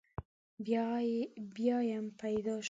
بیا 1.55 1.77
یم 1.89 2.05
پیدا 2.21 2.53
شوی. 2.53 2.59